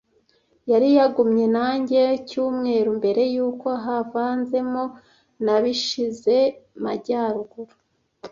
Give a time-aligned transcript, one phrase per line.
[0.71, 4.83] Yari yagumye nanjye cyumweru mbere y'uko havanzemo
[5.45, 6.35] na bishize
[6.83, 7.73] majyaruguru,